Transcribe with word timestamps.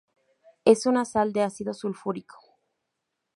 Es 0.65 0.87
una 0.87 1.05
sal 1.05 1.31
de 1.31 1.43
ácido 1.43 1.75
sulfúrico. 1.75 2.39